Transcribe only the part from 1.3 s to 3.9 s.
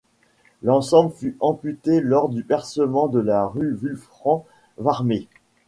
amputé lors du percement de la rue